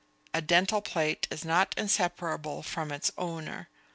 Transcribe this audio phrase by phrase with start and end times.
[0.33, 3.69] A dental plate is not inseparable from its owner.